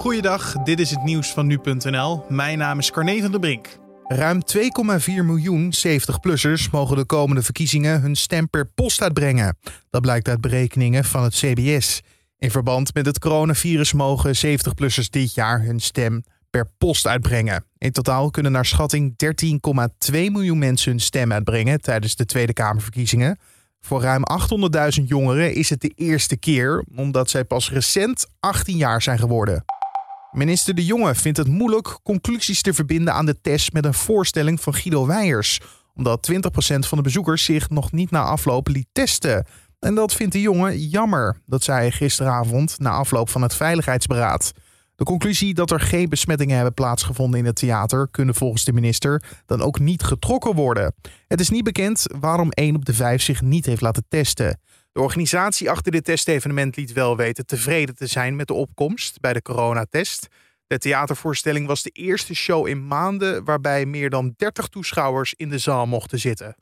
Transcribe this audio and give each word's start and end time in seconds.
Goeiedag, 0.00 0.52
dit 0.52 0.80
is 0.80 0.90
het 0.90 1.02
nieuws 1.02 1.32
van 1.32 1.46
nu.nl. 1.46 2.24
Mijn 2.28 2.58
naam 2.58 2.78
is 2.78 2.90
Carne 2.90 3.20
van 3.20 3.30
der 3.30 3.40
Brink. 3.40 3.68
Ruim 4.04 4.40
2,4 4.56 5.04
miljoen 5.06 5.72
70-plussers 5.86 6.70
mogen 6.70 6.96
de 6.96 7.04
komende 7.04 7.42
verkiezingen 7.42 8.00
hun 8.00 8.16
stem 8.16 8.50
per 8.50 8.66
post 8.66 9.02
uitbrengen. 9.02 9.58
Dat 9.90 10.00
blijkt 10.00 10.28
uit 10.28 10.40
berekeningen 10.40 11.04
van 11.04 11.22
het 11.22 11.34
CBS. 11.34 12.02
In 12.38 12.50
verband 12.50 12.94
met 12.94 13.06
het 13.06 13.18
coronavirus 13.18 13.92
mogen 13.92 14.36
70-plussers 14.36 15.10
dit 15.10 15.34
jaar 15.34 15.62
hun 15.62 15.80
stem 15.80 16.24
per 16.50 16.70
post 16.78 17.06
uitbrengen. 17.06 17.64
In 17.78 17.92
totaal 17.92 18.30
kunnen 18.30 18.52
naar 18.52 18.66
schatting 18.66 19.14
13,2 20.10 20.12
miljoen 20.12 20.58
mensen 20.58 20.90
hun 20.90 21.00
stem 21.00 21.32
uitbrengen 21.32 21.80
tijdens 21.80 22.16
de 22.16 22.26
Tweede 22.26 22.52
Kamerverkiezingen. 22.52 23.38
Voor 23.80 24.02
ruim 24.02 24.22
800.000 25.00 25.04
jongeren 25.04 25.54
is 25.54 25.70
het 25.70 25.80
de 25.80 25.92
eerste 25.94 26.36
keer, 26.36 26.84
omdat 26.96 27.30
zij 27.30 27.44
pas 27.44 27.70
recent 27.70 28.26
18 28.38 28.76
jaar 28.76 29.02
zijn 29.02 29.18
geworden. 29.18 29.69
Minister 30.32 30.74
De 30.74 30.84
Jonge 30.84 31.14
vindt 31.14 31.38
het 31.38 31.48
moeilijk 31.48 31.98
conclusies 32.02 32.62
te 32.62 32.74
verbinden 32.74 33.14
aan 33.14 33.26
de 33.26 33.40
test 33.40 33.72
met 33.72 33.84
een 33.84 33.94
voorstelling 33.94 34.60
van 34.60 34.74
Guido 34.74 35.06
Weijers, 35.06 35.60
omdat 35.94 36.30
20% 36.32 36.34
van 36.78 36.98
de 36.98 37.04
bezoekers 37.04 37.44
zich 37.44 37.68
nog 37.68 37.92
niet 37.92 38.10
na 38.10 38.22
afloop 38.22 38.68
liet 38.68 38.86
testen. 38.92 39.46
En 39.78 39.94
dat 39.94 40.14
vindt 40.14 40.32
De 40.32 40.40
Jonge 40.40 40.88
jammer, 40.88 41.40
dat 41.46 41.62
zei 41.62 41.78
hij 41.78 41.90
gisteravond 41.90 42.78
na 42.78 42.90
afloop 42.90 43.28
van 43.28 43.42
het 43.42 43.54
Veiligheidsberaad. 43.54 44.52
De 44.96 45.04
conclusie 45.04 45.54
dat 45.54 45.70
er 45.70 45.80
geen 45.80 46.08
besmettingen 46.08 46.54
hebben 46.54 46.74
plaatsgevonden 46.74 47.40
in 47.40 47.46
het 47.46 47.56
theater 47.56 48.08
kunnen 48.10 48.34
volgens 48.34 48.64
de 48.64 48.72
minister 48.72 49.22
dan 49.46 49.60
ook 49.60 49.78
niet 49.78 50.02
getrokken 50.02 50.54
worden. 50.54 50.94
Het 51.28 51.40
is 51.40 51.50
niet 51.50 51.64
bekend 51.64 52.06
waarom 52.20 52.50
1 52.50 52.74
op 52.74 52.84
de 52.84 52.94
5 52.94 53.22
zich 53.22 53.42
niet 53.42 53.66
heeft 53.66 53.80
laten 53.80 54.04
testen. 54.08 54.60
De 54.92 55.00
organisatie 55.00 55.70
achter 55.70 55.92
dit 55.92 56.04
testevenement 56.04 56.76
liet 56.76 56.92
wel 56.92 57.16
weten 57.16 57.46
tevreden 57.46 57.94
te 57.94 58.06
zijn 58.06 58.36
met 58.36 58.46
de 58.46 58.54
opkomst 58.54 59.20
bij 59.20 59.32
de 59.32 59.42
coronatest. 59.42 60.28
De 60.66 60.78
theatervoorstelling 60.78 61.66
was 61.66 61.82
de 61.82 61.90
eerste 61.90 62.34
show 62.34 62.66
in 62.66 62.86
maanden 62.86 63.44
waarbij 63.44 63.86
meer 63.86 64.10
dan 64.10 64.34
30 64.36 64.66
toeschouwers 64.66 65.34
in 65.34 65.48
de 65.48 65.58
zaal 65.58 65.86
mochten 65.86 66.18
zitten. 66.18 66.56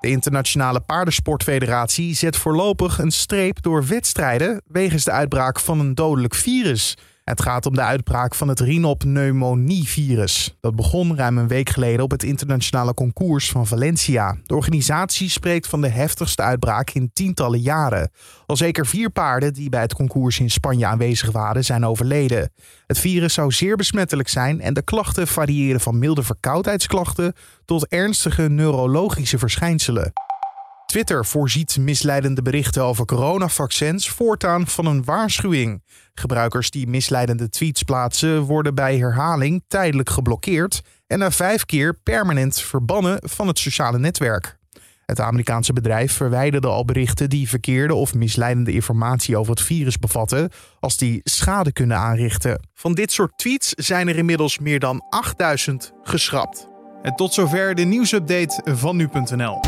De 0.00 0.08
Internationale 0.08 0.80
Paardensportfederatie 0.80 2.14
zet 2.14 2.36
voorlopig 2.36 2.98
een 2.98 3.10
streep 3.10 3.62
door 3.62 3.86
wedstrijden 3.86 4.62
wegens 4.66 5.04
de 5.04 5.10
uitbraak 5.10 5.60
van 5.60 5.80
een 5.80 5.94
dodelijk 5.94 6.34
virus. 6.34 6.96
Het 7.26 7.42
gaat 7.42 7.66
om 7.66 7.74
de 7.74 7.82
uitbraak 7.82 8.34
van 8.34 8.48
het 8.48 8.60
rhinopneumonie-virus. 8.60 10.56
Dat 10.60 10.76
begon 10.76 11.16
ruim 11.16 11.38
een 11.38 11.48
week 11.48 11.70
geleden 11.70 12.04
op 12.04 12.10
het 12.10 12.22
internationale 12.22 12.94
concours 12.94 13.50
van 13.50 13.66
Valencia. 13.66 14.36
De 14.44 14.54
organisatie 14.54 15.30
spreekt 15.30 15.66
van 15.66 15.80
de 15.80 15.88
heftigste 15.88 16.42
uitbraak 16.42 16.90
in 16.90 17.10
tientallen 17.12 17.60
jaren. 17.60 18.10
Al 18.46 18.56
zeker 18.56 18.86
vier 18.86 19.10
paarden 19.10 19.52
die 19.52 19.68
bij 19.68 19.80
het 19.80 19.94
concours 19.94 20.38
in 20.38 20.50
Spanje 20.50 20.86
aanwezig 20.86 21.30
waren, 21.30 21.64
zijn 21.64 21.86
overleden. 21.86 22.52
Het 22.86 22.98
virus 22.98 23.34
zou 23.34 23.52
zeer 23.52 23.76
besmettelijk 23.76 24.28
zijn 24.28 24.60
en 24.60 24.74
de 24.74 24.82
klachten 24.82 25.26
variëren 25.26 25.80
van 25.80 25.98
milde 25.98 26.22
verkoudheidsklachten 26.22 27.32
tot 27.64 27.86
ernstige 27.86 28.48
neurologische 28.48 29.38
verschijnselen. 29.38 30.12
Twitter 30.96 31.26
voorziet 31.26 31.78
misleidende 31.78 32.42
berichten 32.42 32.84
over 32.84 33.04
coronavaccins 33.04 34.08
voortaan 34.08 34.66
van 34.66 34.86
een 34.86 35.04
waarschuwing. 35.04 35.82
Gebruikers 36.14 36.70
die 36.70 36.86
misleidende 36.86 37.48
tweets 37.48 37.82
plaatsen 37.82 38.40
worden 38.40 38.74
bij 38.74 38.98
herhaling 38.98 39.64
tijdelijk 39.68 40.10
geblokkeerd 40.10 40.82
en 41.06 41.18
na 41.18 41.30
vijf 41.30 41.64
keer 41.64 41.94
permanent 42.02 42.60
verbannen 42.60 43.18
van 43.22 43.46
het 43.46 43.58
sociale 43.58 43.98
netwerk. 43.98 44.58
Het 45.04 45.20
Amerikaanse 45.20 45.72
bedrijf 45.72 46.12
verwijderde 46.12 46.68
al 46.68 46.84
berichten 46.84 47.30
die 47.30 47.48
verkeerde 47.48 47.94
of 47.94 48.14
misleidende 48.14 48.72
informatie 48.72 49.36
over 49.36 49.50
het 49.50 49.62
virus 49.62 49.98
bevatten, 49.98 50.50
als 50.80 50.96
die 50.96 51.20
schade 51.24 51.72
kunnen 51.72 51.96
aanrichten. 51.96 52.68
Van 52.74 52.94
dit 52.94 53.12
soort 53.12 53.38
tweets 53.38 53.70
zijn 53.70 54.08
er 54.08 54.16
inmiddels 54.16 54.58
meer 54.58 54.80
dan 54.80 55.04
8000 55.08 55.92
geschrapt. 56.02 56.68
En 57.02 57.14
tot 57.14 57.34
zover 57.34 57.74
de 57.74 57.84
nieuwsupdate 57.84 58.62
van 58.64 58.96
nu.nl. 58.96 59.60